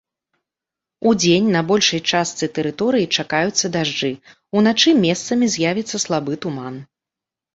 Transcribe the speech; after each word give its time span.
Удзень 1.09 1.49
на 1.55 1.61
большай 1.71 2.01
частцы 2.13 2.45
тэрыторыі 2.55 3.09
чакаюцца 3.23 3.71
дажджы, 3.75 4.09
уначы 4.61 4.89
месцамі 5.05 5.45
з'явіцца 5.57 5.97
слабы 6.07 6.33
туман. 6.47 6.75